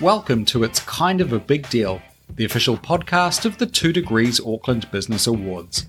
[0.00, 2.00] Welcome to It's Kind of a Big Deal,
[2.36, 5.86] the official podcast of the Two Degrees Auckland Business Awards.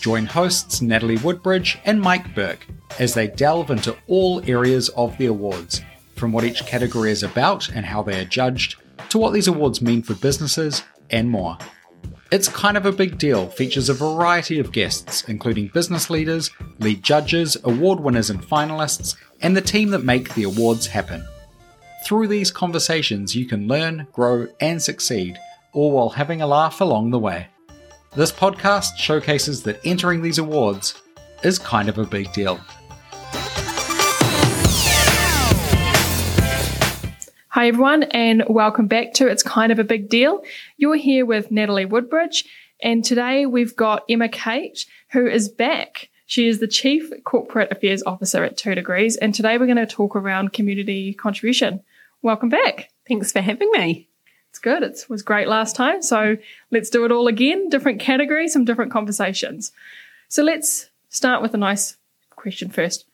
[0.00, 2.66] Join hosts Natalie Woodbridge and Mike Burke
[3.00, 5.82] as they delve into all areas of the awards,
[6.14, 8.76] from what each category is about and how they are judged,
[9.08, 11.58] to what these awards mean for businesses, and more.
[12.32, 17.02] It's Kind of a Big Deal features a variety of guests, including business leaders, lead
[17.02, 21.22] judges, award winners and finalists, and the team that make the awards happen.
[22.06, 25.38] Through these conversations, you can learn, grow, and succeed,
[25.74, 27.48] all while having a laugh along the way.
[28.16, 31.02] This podcast showcases that entering these awards
[31.44, 32.58] is kind of a big deal.
[37.54, 40.42] Hi, everyone, and welcome back to It's Kind of a Big Deal.
[40.78, 42.46] You're here with Natalie Woodbridge,
[42.82, 46.08] and today we've got Emma Kate, who is back.
[46.24, 49.84] She is the Chief Corporate Affairs Officer at Two Degrees, and today we're going to
[49.84, 51.82] talk around community contribution.
[52.22, 52.88] Welcome back.
[53.06, 54.08] Thanks for having me.
[54.48, 54.82] It's good.
[54.82, 56.00] It was great last time.
[56.00, 56.38] So
[56.70, 57.68] let's do it all again.
[57.68, 59.72] Different categories, some different conversations.
[60.28, 61.98] So let's start with a nice
[62.30, 63.04] question first.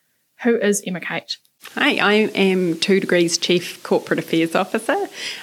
[0.43, 1.39] Who is Emma Kate?
[1.73, 4.95] Hi, I am Two Degrees Chief Corporate Affairs Officer.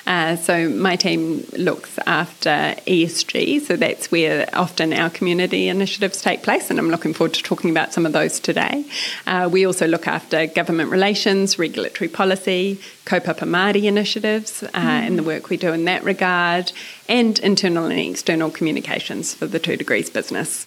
[0.06, 6.42] Uh, so my team looks after ESG, so that's where often our community initiatives take
[6.42, 8.84] place, and I'm looking forward to talking about some of those today.
[9.26, 14.74] Uh, we also look after government relations, regulatory policy, kaupapa Māori initiatives, uh, mm.
[14.74, 16.72] and the work we do in that regard,
[17.08, 20.66] and internal and external communications for the Two Degrees business.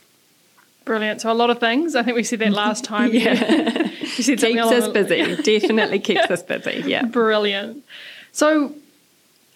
[0.86, 1.22] Brilliant.
[1.22, 1.95] So a lot of things.
[1.95, 3.09] I think we said that last time.
[3.13, 3.91] yeah.
[4.23, 5.36] keeps us busy.
[5.36, 6.84] Definitely keeps us busy.
[6.86, 7.06] Yeah.
[7.06, 7.84] Brilliant.
[8.31, 8.73] So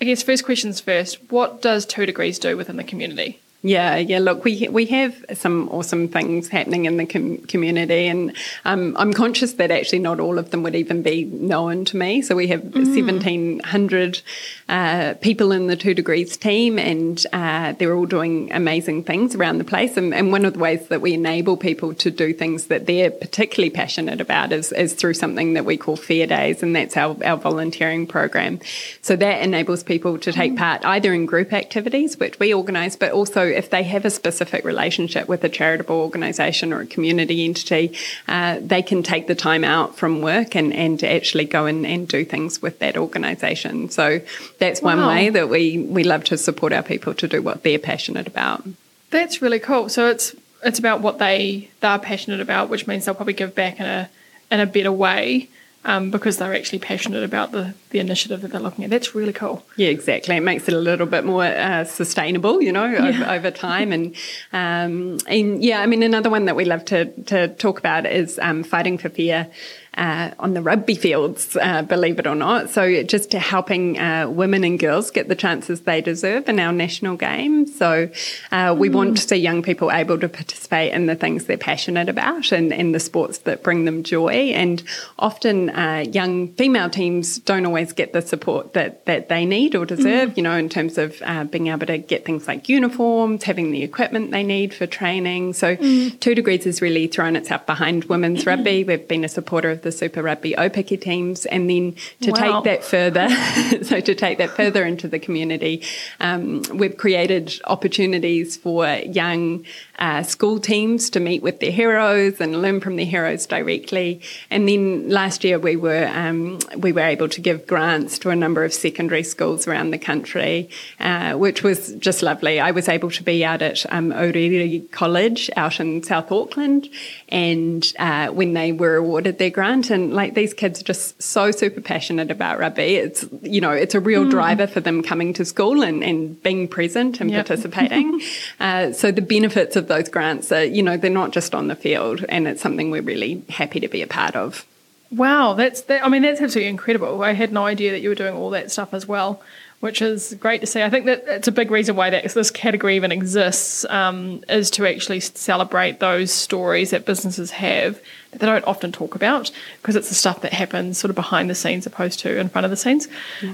[0.01, 1.19] I guess first questions first.
[1.31, 3.39] What does Two Degrees do within the community?
[3.65, 4.19] Yeah, yeah.
[4.19, 9.13] Look, we we have some awesome things happening in the com- community, and um, I'm
[9.13, 12.21] conscious that actually not all of them would even be known to me.
[12.21, 12.73] So we have mm.
[12.73, 14.21] 1,700
[14.67, 19.59] uh, people in the Two Degrees team, and uh, they're all doing amazing things around
[19.59, 19.95] the place.
[19.95, 23.11] And, and, one of the ways that we enable people to do things that they're
[23.11, 27.15] particularly passionate about is, is through something that we call Fair Days, and that's our,
[27.23, 28.59] our volunteering program.
[29.01, 30.57] So that enables people to take mm.
[30.57, 34.65] part either in group activities, which we organise, but also if they have a specific
[34.65, 37.95] relationship with a charitable organisation or a community entity,
[38.27, 42.07] uh, they can take the time out from work and, and actually go in and
[42.07, 43.89] do things with that organisation.
[43.89, 44.21] So
[44.59, 44.95] that's wow.
[44.95, 48.27] one way that we, we love to support our people to do what they're passionate
[48.27, 48.65] about.
[49.09, 49.89] That's really cool.
[49.89, 53.79] So it's it's about what they they're passionate about, which means they'll probably give back
[53.79, 54.09] in a
[54.49, 55.49] in a better way
[55.85, 58.89] um, because they're actually passionate about the, the initiative that they're looking at.
[58.89, 59.65] That's really cool.
[59.75, 60.35] Yeah, exactly.
[60.35, 63.07] It makes it a little bit more uh, sustainable, you know, yeah.
[63.07, 63.91] over, over, time.
[63.91, 64.15] And
[64.51, 68.39] um, and yeah, I mean, another one that we love to to talk about is
[68.39, 69.49] um, fighting for fair
[69.97, 72.69] uh, on the rugby fields, uh, believe it or not.
[72.69, 76.71] So just to helping uh, women and girls get the chances they deserve in our
[76.71, 77.67] national game.
[77.67, 78.09] So
[78.51, 78.93] uh, we mm.
[78.93, 82.73] want to see young people able to participate in the things they're passionate about and,
[82.73, 84.31] and the sports that bring them joy.
[84.53, 84.81] And
[85.19, 89.85] often uh, young female teams don't always get the support that, that they need or
[89.85, 90.37] deserve, mm.
[90.37, 93.83] you know, in terms of uh, being able to get things like uniforms, having the
[93.83, 95.53] equipment they need for training.
[95.53, 96.19] So mm.
[96.19, 98.83] Two Degrees has really thrown itself behind women's rugby.
[98.83, 102.61] We've been a supporter of the Super Rugby Aupiki teams, and then to wow.
[102.61, 103.29] take that further,
[103.83, 105.83] so to take that further into the community,
[106.19, 109.65] um, we've created opportunities for young
[109.99, 114.21] uh, school teams to meet with their heroes and learn from their heroes directly.
[114.49, 118.35] And then last year we were um, we were able to give grants to a
[118.35, 122.59] number of secondary schools around the country, uh, which was just lovely.
[122.59, 126.89] I was able to be out at um, Aorere College out in South Auckland,
[127.29, 131.51] and uh, when they were awarded their grant, and like these kids are just so
[131.51, 132.95] super passionate about rugby.
[132.95, 134.31] It's you know it's a real mm.
[134.31, 137.45] driver for them coming to school and, and being present and yep.
[137.45, 138.21] participating.
[138.59, 141.75] uh, so the benefits of those grants are, you know, they're not just on the
[141.75, 144.65] field, and it's something we're really happy to be a part of.
[145.11, 146.03] Wow, that's that.
[146.03, 147.21] I mean, that's absolutely incredible.
[147.21, 149.41] I had no idea that you were doing all that stuff as well,
[149.79, 150.81] which is great to see.
[150.81, 154.71] I think that it's a big reason why that this category even exists um, is
[154.71, 157.99] to actually celebrate those stories that businesses have
[158.39, 159.51] they don't often talk about
[159.81, 162.65] because it's the stuff that happens sort of behind the scenes opposed to in front
[162.65, 163.07] of the scenes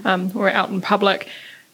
[0.06, 1.28] um, or out in public.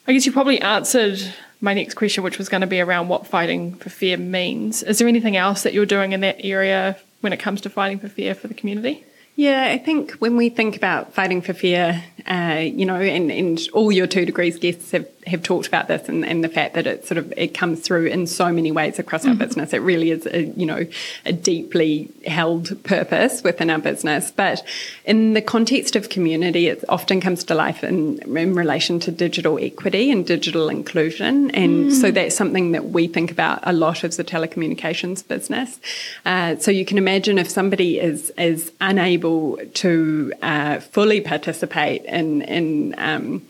[0.08, 1.20] I guess you probably answered
[1.62, 4.84] my next question, which was going to be around what fighting for fair means.
[4.84, 8.00] Is there anything else that you're doing in that area when it comes to fighting
[8.00, 9.04] for fair for the community?
[9.38, 13.60] Yeah, I think when we think about fighting for fair, uh, you know, and, and
[13.74, 16.88] all your two degrees guests have, have talked about this and, and the fact that
[16.88, 19.32] it sort of it comes through in so many ways across mm-hmm.
[19.32, 19.74] our business.
[19.74, 20.88] It really is a you know
[21.26, 24.32] a deeply held purpose within our business.
[24.32, 24.64] But
[25.04, 29.60] in the context of community, it often comes to life in, in relation to digital
[29.60, 31.52] equity and digital inclusion.
[31.52, 31.92] And mm.
[31.92, 35.80] so that's something that we think about a lot as the telecommunications business.
[36.26, 39.25] Uh, so you can imagine if somebody is is unable
[39.74, 43.48] to uh, fully participate in in um,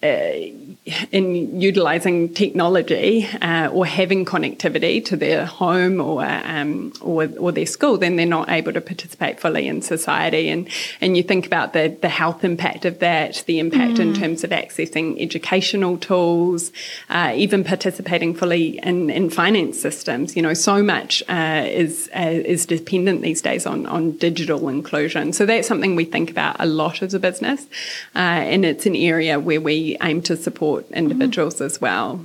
[0.00, 7.66] in utilizing technology uh, or having connectivity to their home or, um, or, or their
[7.66, 10.48] school, then they're not able to participate fully in society.
[10.48, 10.68] And
[11.00, 14.00] and you think about the the health impact of that, the impact mm.
[14.00, 16.70] in terms of accessing educational tools,
[17.10, 20.36] uh, even participating fully in, in finance systems.
[20.36, 25.32] You know, so much uh, is uh, is dependent these days on on digital inclusion.
[25.32, 27.66] So that's something we think about a lot as a business,
[28.14, 31.64] uh, and it's an area where we aim to support individuals mm.
[31.64, 32.24] as well.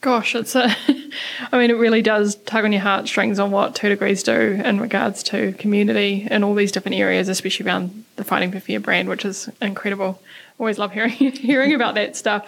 [0.00, 0.76] Gosh, it's a,
[1.52, 4.78] I mean, it really does tug on your heartstrings on what Two Degrees do in
[4.78, 9.08] regards to community in all these different areas, especially around the Fighting for Fair brand,
[9.08, 10.20] which is incredible.
[10.58, 12.46] Always love hearing hearing about that stuff.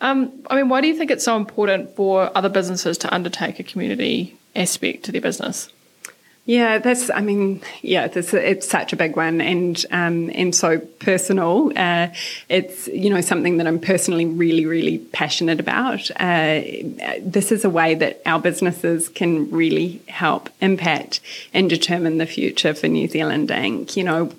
[0.00, 3.58] Um, I mean, why do you think it's so important for other businesses to undertake
[3.58, 5.70] a community aspect to their business?
[6.44, 7.08] Yeah, that's.
[7.08, 11.70] I mean, yeah, it's such a big one, and um, and so personal.
[11.76, 12.08] Uh,
[12.48, 16.10] it's you know something that I'm personally really, really passionate about.
[16.18, 16.62] Uh,
[17.20, 21.20] this is a way that our businesses can really help impact
[21.54, 23.96] and determine the future for New Zealand Inc.
[23.96, 24.32] You know,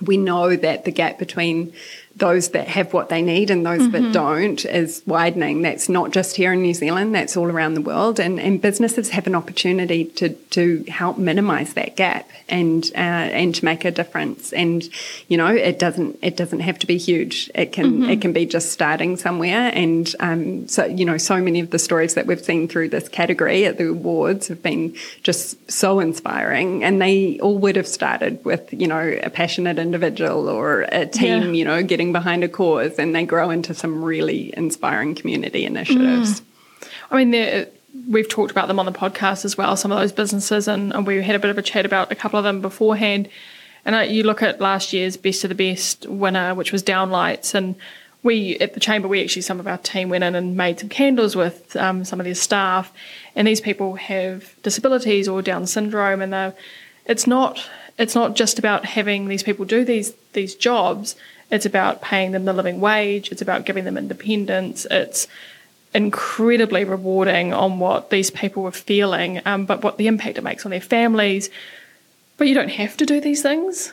[0.00, 1.74] we know that the gap between
[2.20, 4.04] those that have what they need and those mm-hmm.
[4.04, 5.62] that don't is widening.
[5.62, 8.20] That's not just here in New Zealand, that's all around the world.
[8.20, 12.98] And, and businesses have an opportunity to, to help minimize that gap and uh,
[13.30, 14.52] and to make a difference.
[14.52, 14.88] And,
[15.28, 17.50] you know, it doesn't it doesn't have to be huge.
[17.54, 18.10] It can mm-hmm.
[18.10, 19.70] it can be just starting somewhere.
[19.74, 23.08] And um, so, you know, so many of the stories that we've seen through this
[23.08, 26.84] category at the awards have been just so inspiring.
[26.84, 31.42] And they all would have started with, you know, a passionate individual or a team,
[31.42, 31.50] yeah.
[31.52, 36.40] you know, getting behind a cause and they grow into some really inspiring community initiatives.
[36.40, 36.44] Mm.
[37.10, 37.66] I mean,
[38.08, 41.06] we've talked about them on the podcast as well, some of those businesses, and, and,
[41.06, 43.28] we had a bit of a chat about a couple of them beforehand.
[43.84, 47.74] And you look at last year's Best of the Best winner, which was Downlights, and
[48.22, 50.90] we at the chamber, we actually some of our team went in and made some
[50.90, 52.92] candles with um, some of their staff,
[53.34, 56.54] and these people have disabilities or Down syndrome, and
[57.06, 57.68] it's not
[57.98, 61.16] it's not just about having these people do these these jobs.
[61.50, 63.32] It's about paying them the living wage.
[63.32, 64.86] It's about giving them independence.
[64.90, 65.26] It's
[65.92, 70.64] incredibly rewarding on what these people were feeling, um, but what the impact it makes
[70.64, 71.50] on their families.
[72.36, 73.92] But you don't have to do these things.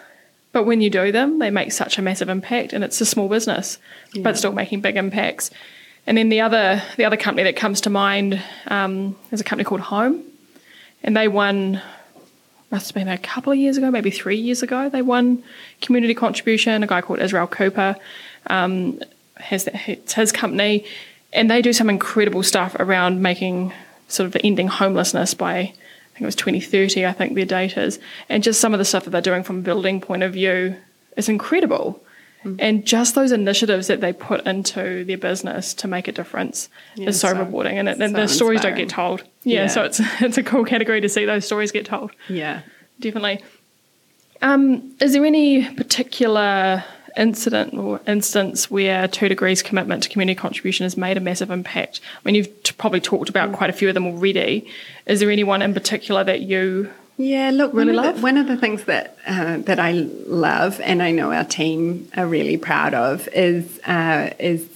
[0.52, 3.28] But when you do them, they make such a massive impact, and it's a small
[3.28, 3.78] business,
[4.14, 4.24] yeah.
[4.24, 5.52] but still making big impacts.
[6.06, 9.66] And then the other the other company that comes to mind um, is a company
[9.66, 10.24] called Home,
[11.04, 11.82] and they won
[12.72, 14.90] must have been a couple of years ago, maybe three years ago.
[14.90, 15.44] They won
[15.82, 16.84] community contribution.
[16.84, 17.96] A guy called Israel Cooper
[18.48, 19.00] um,
[19.36, 20.86] has his company,
[21.32, 23.74] and they do some incredible stuff around making
[24.08, 25.74] sort of ending homelessness by I
[26.14, 27.06] think it was 2030.
[27.06, 29.60] I think their date is, and just some of the stuff that they're doing from
[29.60, 30.76] a building point of view
[31.16, 32.02] is incredible.
[32.44, 32.56] Mm.
[32.60, 37.10] And just those initiatives that they put into their business to make a difference yeah,
[37.10, 38.78] is so, so, rewarding, and, it, and so the stories inspiring.
[38.78, 39.24] don't get told.
[39.44, 42.12] Yeah, yeah, so it's it's a cool category to see those stories get told.
[42.30, 42.62] Yeah,
[43.00, 43.44] definitely.
[44.42, 46.84] Um, is there any particular
[47.18, 52.00] incident or instance where Two Degrees commitment to community contribution has made a massive impact?
[52.16, 53.54] I mean, you've t- probably talked about mm.
[53.56, 54.70] quite a few of them already.
[55.08, 58.48] Is there anyone in particular that you yeah, look, really one, of the, one of
[58.48, 62.94] the things that uh, that I love, and I know our team are really proud
[62.94, 64.68] of, is uh, is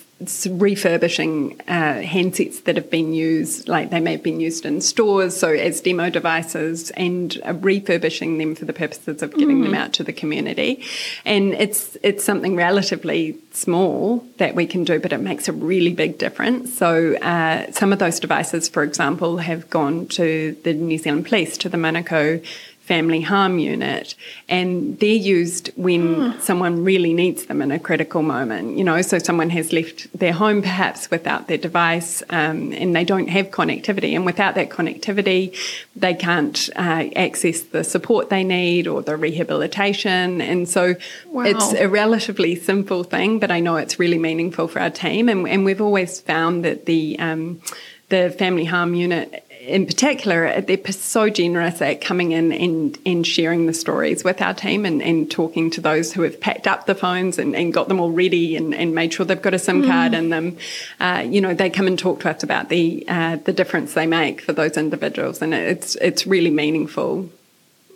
[0.50, 5.36] refurbishing uh, handsets that have been used, like they may have been used in stores,
[5.36, 9.64] so as demo devices, and uh, refurbishing them for the purposes of getting mm.
[9.64, 10.84] them out to the community.
[11.26, 15.94] And it's it's something relatively small that we can do, but it makes a really
[15.94, 16.74] big difference.
[16.78, 21.58] So uh, some of those devices, for example, have gone to the New Zealand Police,
[21.58, 22.44] to the Manukau
[22.82, 24.16] family harm unit
[24.50, 26.40] and they're used when hmm.
[26.40, 30.34] someone really needs them in a critical moment you know so someone has left their
[30.34, 35.56] home perhaps without their device um, and they don't have connectivity and without that connectivity
[35.96, 40.96] they can't uh, access the support they need or the rehabilitation and so
[41.28, 41.44] wow.
[41.44, 45.48] it's a relatively simple thing but i know it's really meaningful for our team and,
[45.48, 47.62] and we've always found that the um,
[48.10, 53.68] the family harm unit in particular, they're so generous at coming in and, and sharing
[53.68, 56.96] the stories with our team and, and talking to those who have packed up the
[56.96, 59.84] phones and, and got them all ready and, and made sure they've got a SIM
[59.84, 59.88] mm.
[59.88, 60.58] card in them.
[61.00, 64.08] Uh, you know, they come and talk to us about the uh, the difference they
[64.08, 67.30] make for those individuals, and it's it's really meaningful.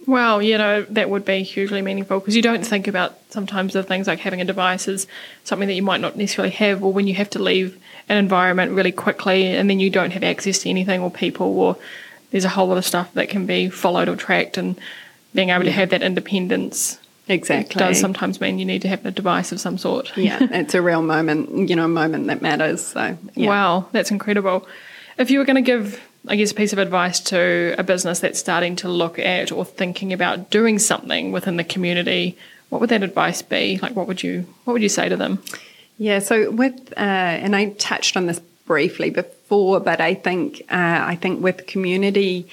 [0.06, 3.82] Well, you know, that would be hugely meaningful because you don't think about sometimes the
[3.82, 5.08] things like having a device is
[5.44, 8.72] something that you might not necessarily have, or when you have to leave an environment
[8.72, 11.78] really quickly and then you don't have access to anything or people, or
[12.32, 14.80] there's a whole lot of stuff that can be followed or tracked, and
[15.34, 17.00] being able to have that independence.
[17.28, 17.80] Exactly.
[17.80, 20.16] does sometimes mean you need to have a device of some sort.
[20.16, 22.86] yeah, it's a real moment, you know, a moment that matters.
[22.86, 23.48] So, yeah.
[23.48, 24.68] wow, that's incredible.
[25.18, 28.20] If you were going to give I guess, a piece of advice to a business
[28.20, 32.38] that's starting to look at or thinking about doing something within the community,
[32.70, 33.78] what would that advice be?
[33.82, 35.42] Like, what would you what would you say to them?
[35.98, 41.00] Yeah, so with uh, and I touched on this briefly before, but I think uh,
[41.06, 42.48] I think with community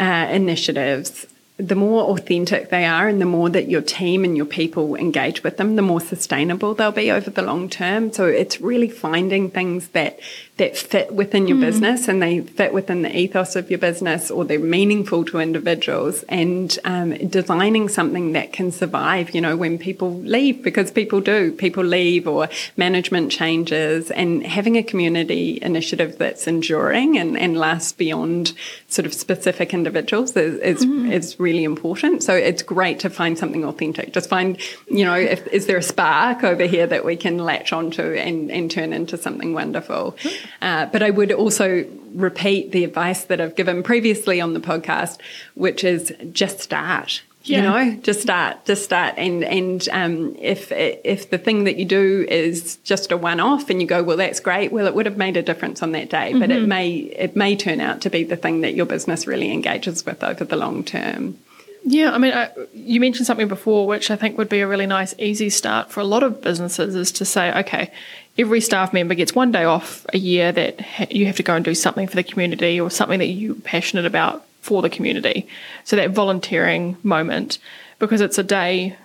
[0.00, 1.26] uh, initiatives,
[1.58, 5.44] the more authentic they are and the more that your team and your people engage
[5.44, 8.12] with them, the more sustainable they'll be over the long term.
[8.12, 10.18] So it's really finding things that
[10.62, 11.62] that fit within your mm.
[11.62, 16.22] business and they fit within the ethos of your business or they're meaningful to individuals
[16.28, 21.50] and um, designing something that can survive, you know, when people leave because people do,
[21.50, 27.90] people leave or management changes and having a community initiative that's enduring and, and lasts
[27.90, 28.52] beyond
[28.86, 31.12] sort of specific individuals is, is, mm.
[31.12, 32.22] is really important.
[32.22, 34.12] So it's great to find something authentic.
[34.12, 34.56] Just find,
[34.88, 38.48] you know, if, is there a spark over here that we can latch onto and,
[38.48, 40.12] and turn into something wonderful.
[40.12, 40.51] Mm.
[40.60, 45.18] Uh, but I would also repeat the advice that I've given previously on the podcast,
[45.54, 47.22] which is just start.
[47.44, 47.56] Yeah.
[47.56, 51.84] You know, just start, just start, and and um, if if the thing that you
[51.84, 54.70] do is just a one off, and you go, well, that's great.
[54.70, 56.38] Well, it would have made a difference on that day, mm-hmm.
[56.38, 56.68] but it mm-hmm.
[56.68, 60.22] may it may turn out to be the thing that your business really engages with
[60.22, 61.36] over the long term.
[61.84, 64.86] Yeah, I mean, I, you mentioned something before, which I think would be a really
[64.86, 67.90] nice, easy start for a lot of businesses, is to say, okay,
[68.38, 71.56] every staff member gets one day off a year that ha- you have to go
[71.56, 75.48] and do something for the community or something that you're passionate about for the community.
[75.84, 77.58] So that volunteering moment,
[77.98, 78.96] because it's a day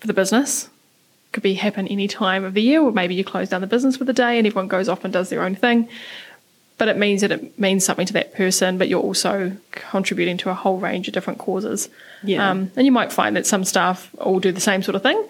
[0.00, 0.68] for the business,
[1.32, 3.96] could be happen any time of the year, or maybe you close down the business
[3.96, 5.88] for the day and everyone goes off and does their own thing
[6.76, 10.50] but it means that it means something to that person, but you're also contributing to
[10.50, 11.88] a whole range of different causes.
[12.22, 12.50] Yeah.
[12.50, 15.22] Um, and you might find that some staff all do the same sort of thing,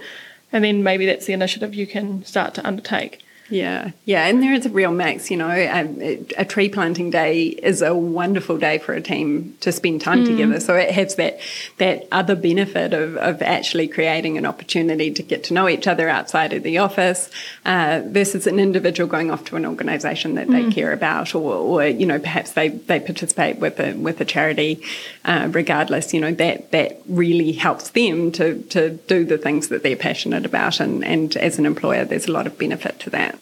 [0.53, 3.24] and then maybe that's the initiative you can start to undertake.
[3.51, 5.31] Yeah, yeah, and there is a real mix.
[5.31, 9.71] You know, a, a, tree planting day is a wonderful day for a team to
[9.71, 10.27] spend time mm.
[10.27, 10.61] together.
[10.61, 11.39] So it has that
[11.77, 16.09] that other benefit of, of actually creating an opportunity to get to know each other
[16.09, 17.31] outside of the office
[17.67, 20.53] uh, versus an individual going off to an organisation that mm.
[20.53, 24.25] they care about, or, or you know, perhaps they, they participate with a with a
[24.25, 24.83] charity.
[25.27, 29.83] Uh, regardless, you know that that really helps them to to do the things that
[29.83, 33.39] they're passionate about, and and as an employer, there's a lot of benefit to that.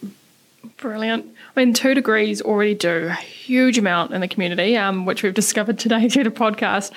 [0.83, 1.33] Brilliant.
[1.55, 5.33] I mean, two degrees already do a huge amount in the community, um, which we've
[5.43, 6.91] discovered today through the podcast.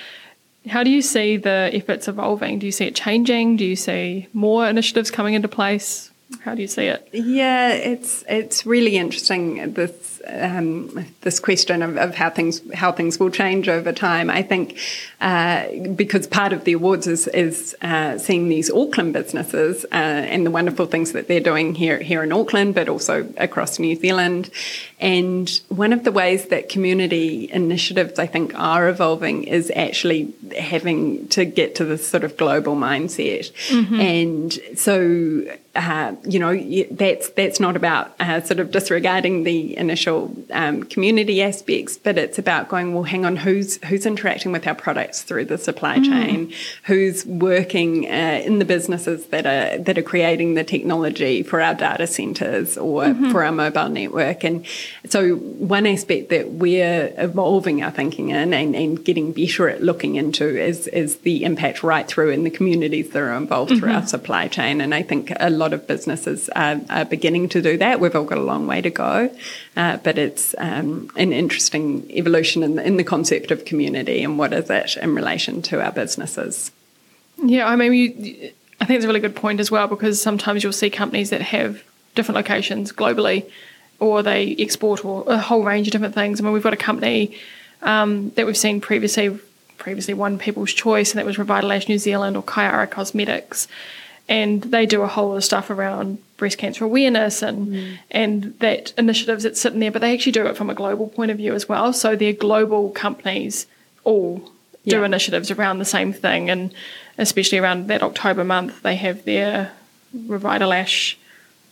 [0.67, 2.59] How do you see the efforts evolving?
[2.59, 3.59] Do you see it changing?
[3.59, 6.11] Do you see more initiatives coming into place?
[6.41, 7.09] How do you see it?
[7.13, 13.19] Yeah, it's it's really interesting this um, this question of, of, how things how things
[13.19, 14.31] will change over time.
[14.31, 14.79] I think
[15.21, 19.97] uh, because part of the awards is is uh, seeing these Auckland businesses uh,
[20.33, 23.97] and the wonderful things that they're doing here here in Auckland, but also across New
[23.97, 24.51] Zealand.
[24.99, 31.29] And one of the ways that community initiatives I think are evolving is actually having
[31.29, 33.53] to get to this sort of global mindset.
[33.69, 34.01] Mm-hmm.
[34.01, 36.57] And so uh, you know,
[36.91, 40.16] that's that's not about uh, sort of disregarding the initial
[40.51, 44.75] um, community aspects, but it's about going, well, hang on, who's who's interacting with our
[44.75, 46.05] products through the supply mm.
[46.05, 46.53] chain,
[46.85, 51.75] who's working uh, in the businesses that are that are creating the technology for our
[51.75, 53.31] data centers or mm-hmm.
[53.31, 54.65] for our mobile network, and
[55.07, 60.17] so one aspect that we're evolving our thinking in and, and getting better at looking
[60.17, 63.81] into is is the impact right through in the communities that are involved mm-hmm.
[63.81, 67.49] through our supply chain, and I think a lot lot of businesses are, are, beginning
[67.49, 67.99] to do that.
[67.99, 69.35] We've all got a long way to go,
[69.77, 74.39] uh, but it's um, an interesting evolution in the, in the concept of community and
[74.39, 76.71] what is it in relation to our businesses.
[77.43, 80.63] Yeah, I mean, you, I think it's a really good point as well because sometimes
[80.63, 81.83] you'll see companies that have
[82.15, 83.51] different locations globally
[83.99, 86.41] or they export or a whole range of different things.
[86.41, 87.37] I mean, we've got a company
[87.83, 89.37] um, that we've seen previously
[89.77, 93.67] previously won People's Choice, and that was Revitalash New Zealand or Kaiara Cosmetics
[94.29, 97.99] and they do a whole lot of stuff around breast cancer awareness and mm.
[98.11, 101.09] and that initiatives that sit in there, but they actually do it from a global
[101.09, 101.93] point of view as well.
[101.93, 103.67] So they're global companies
[104.05, 104.39] all
[104.87, 105.05] do yeah.
[105.05, 106.73] initiatives around the same thing, and
[107.19, 109.73] especially around that October month, they have their
[110.17, 111.17] Revitalash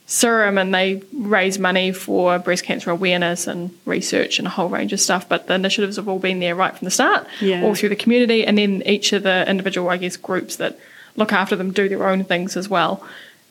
[0.06, 4.92] serum and they raise money for breast cancer awareness and research and a whole range
[4.92, 5.28] of stuff.
[5.28, 7.62] But the initiatives have all been there right from the start, yeah.
[7.62, 10.78] all through the community, and then each of the individual, I guess, groups that
[11.16, 13.04] look after them do their own things as well.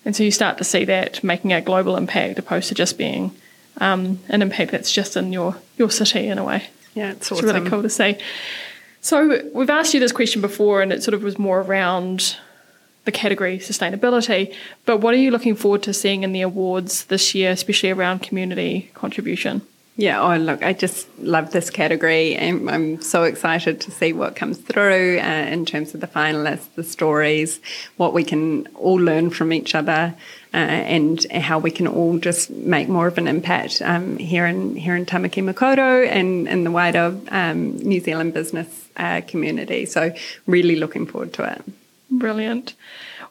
[0.06, 3.32] And so you start to see that making a global impact opposed to just being
[3.80, 6.66] um, an impact that's just in your, your city in a way.
[6.94, 7.46] Yeah, it's, awesome.
[7.46, 8.18] it's really cool to see.
[9.02, 12.38] So we've asked you this question before, and it sort of was more around
[13.06, 14.54] the category sustainability.
[14.86, 18.20] But what are you looking forward to seeing in the awards this year, especially around
[18.20, 19.62] community contribution?
[19.96, 24.36] Yeah, oh, look, I just love this category and I'm so excited to see what
[24.36, 27.60] comes through uh, in terms of the finalists, the stories,
[27.98, 30.16] what we can all learn from each other.
[30.56, 34.76] Uh, and how we can all just make more of an impact um, here in
[34.76, 39.88] here in Tamaki Makaurau and in the wider um, New Zealand business uh, community.
[39.88, 40.14] So
[40.46, 41.64] really looking forward to it.
[42.12, 42.76] Brilliant.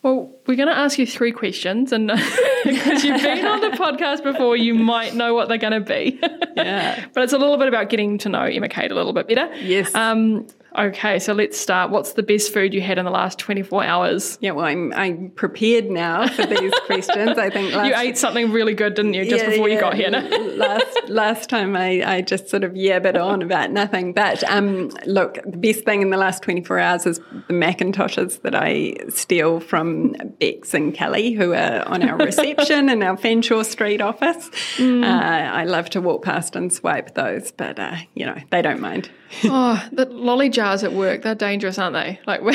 [0.03, 2.09] Well, we're going to ask you three questions, and
[2.65, 6.19] because you've been on the podcast before, you might know what they're going to be.
[6.57, 7.07] Yeah.
[7.15, 9.55] but it's a little bit about getting to know Emma Kate a little bit better.
[9.57, 9.95] Yes.
[9.95, 11.91] Um, Okay, so let's start.
[11.91, 14.39] What's the best food you had in the last 24 hours?
[14.41, 17.37] Yeah, well, I'm, I'm prepared now for these questions.
[17.37, 19.75] I think last, you ate something really good, didn't you, just yeah, before yeah.
[19.75, 20.11] you got here?
[20.11, 20.21] No?
[20.57, 24.15] last last time I, I just sort of yabbed on about nothing.
[24.15, 28.55] But um, look, the best thing in the last 24 hours is the Macintoshes that
[28.55, 34.01] I steal from Bex and Kelly, who are on our reception in our Fanshawe Street
[34.01, 34.49] office.
[34.77, 35.05] Mm.
[35.05, 38.81] Uh, I love to walk past and swipe those, but uh, you know they don't
[38.81, 39.11] mind.
[39.45, 42.21] oh, the lolly jars at work, they're dangerous, aren't they?
[42.27, 42.53] Like we,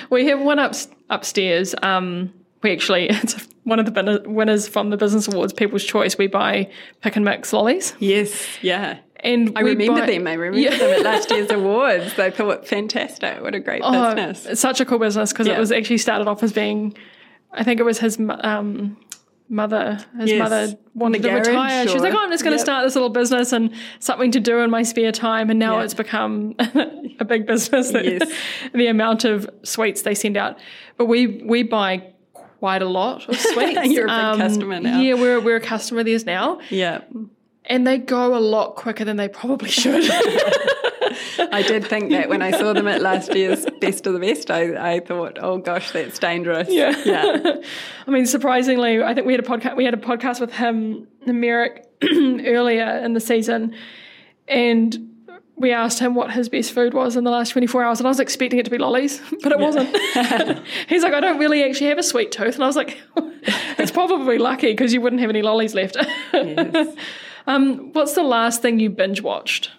[0.10, 0.74] we have one up,
[1.10, 1.74] upstairs.
[1.82, 6.16] Um, we actually, it's one of the winners from the Business Awards, People's Choice.
[6.16, 6.70] We buy
[7.02, 7.94] pick and mix lollies.
[7.98, 8.98] Yes, yeah.
[9.20, 10.26] And I remember buy, them.
[10.28, 10.78] I remember yeah.
[10.78, 12.14] them at last year's awards.
[12.14, 13.42] They thought fantastic.
[13.42, 14.46] What a great oh, business!
[14.46, 15.56] It's such a cool business because yeah.
[15.56, 16.96] it was actually started off as being,
[17.52, 18.96] I think it was his um,
[19.48, 20.38] mother, his yes.
[20.38, 21.84] mother wanted to retire.
[21.84, 21.88] Sure.
[21.88, 22.64] She was like, "Oh, I'm just going to yep.
[22.64, 25.94] start this little business and something to do in my spare time." And now it's
[25.94, 27.92] become a big business.
[27.98, 28.30] Yes.
[28.72, 30.58] the amount of sweets they send out,
[30.96, 33.90] but we we buy quite a lot of sweets.
[33.90, 35.00] You're a big um, customer now.
[35.00, 36.60] Yeah, we're we're a customer of theirs now.
[36.70, 37.00] Yeah,
[37.64, 40.04] and they go a lot quicker than they probably should.
[41.38, 44.50] I did think that when I saw them at last year's Best of the Best,
[44.50, 46.68] I, I thought, oh gosh, that's dangerous.
[46.70, 46.94] Yeah.
[47.04, 47.56] Yeah.
[48.06, 51.06] I mean, surprisingly, I think we had a podcast we had a podcast with him,
[51.26, 53.74] Merrick, earlier in the season,
[54.46, 55.08] and
[55.58, 58.10] we asked him what his best food was in the last 24 hours, and I
[58.10, 59.64] was expecting it to be lollies, but it yeah.
[59.64, 60.66] wasn't.
[60.88, 62.54] He's like, I don't really actually have a sweet tooth.
[62.54, 62.98] And I was like,
[63.78, 65.96] it's probably lucky because you wouldn't have any lollies left.
[66.32, 66.96] yes.
[67.46, 69.70] um, what's the last thing you binge watched?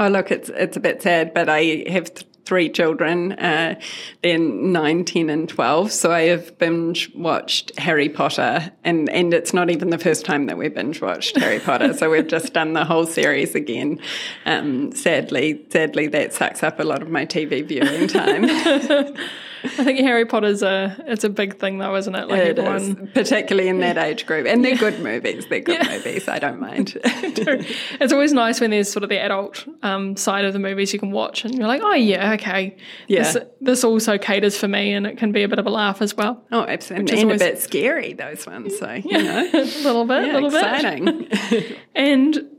[0.00, 3.32] Oh, look, it's it's a bit sad, but I have th- three children.
[3.32, 3.78] Uh,
[4.22, 5.92] they're nine, ten, and twelve.
[5.92, 10.46] So I have binge watched Harry Potter, and and it's not even the first time
[10.46, 11.94] that we binge watched Harry Potter.
[11.94, 14.00] so we've just done the whole series again.
[14.46, 19.14] Um, sadly, sadly, that sucks up a lot of my TV viewing time.
[19.64, 22.28] I think Harry Potter's a it's a big thing though, isn't it?
[22.28, 24.78] Like it everyone, is, particularly in that age group, and they're yeah.
[24.78, 25.46] good movies.
[25.46, 25.96] They're good yeah.
[25.96, 26.28] movies.
[26.28, 26.98] I don't mind.
[27.04, 30.98] it's always nice when there's sort of the adult um, side of the movies you
[30.98, 32.76] can watch, and you're like, oh yeah, okay,
[33.08, 33.22] yeah.
[33.22, 36.02] This, this, also caters for me, and it can be a bit of a laugh
[36.02, 36.44] as well.
[36.52, 38.78] Oh, absolutely, and always, a bit scary those ones.
[38.78, 41.04] So you know, a little bit, a yeah, little exciting.
[41.04, 41.76] bit, exciting.
[41.94, 42.50] and.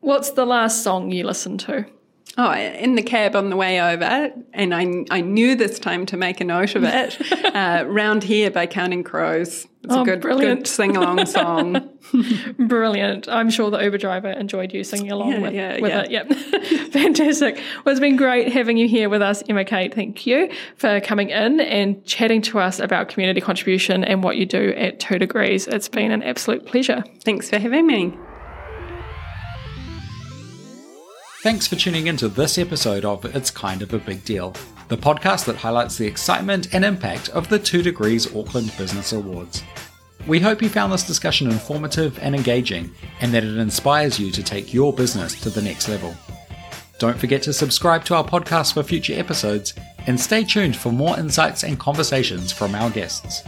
[0.00, 1.84] What's the last song you listened to?
[2.40, 6.16] Oh, in the cab on the way over, and I, I knew this time to
[6.16, 7.20] make a note of it.
[7.44, 9.66] uh, Round Here by Counting Crows.
[9.82, 11.90] It's oh, a good, good sing along song.
[12.56, 13.28] brilliant.
[13.28, 16.02] I'm sure the Uber driver enjoyed you singing along yeah, with, yeah, with yeah.
[16.02, 16.10] it.
[16.12, 16.92] Yep.
[16.92, 17.56] Fantastic.
[17.84, 19.92] Well, it's been great having you here with us, Emma Kate.
[19.92, 24.46] Thank you for coming in and chatting to us about community contribution and what you
[24.46, 25.66] do at Two Degrees.
[25.66, 27.02] It's been an absolute pleasure.
[27.24, 28.16] Thanks for having me.
[31.48, 34.54] Thanks for tuning into this episode of It's Kind of a Big Deal,
[34.88, 39.62] the podcast that highlights the excitement and impact of the Two Degrees Auckland Business Awards.
[40.26, 44.42] We hope you found this discussion informative and engaging, and that it inspires you to
[44.42, 46.14] take your business to the next level.
[46.98, 49.72] Don't forget to subscribe to our podcast for future episodes,
[50.06, 53.42] and stay tuned for more insights and conversations from our guests.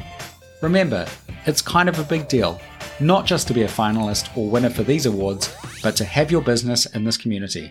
[0.63, 1.07] Remember,
[1.45, 2.63] it's kind of a big deal,
[2.99, 6.41] not just to be a finalist or winner for these awards, but to have your
[6.41, 7.71] business in this community.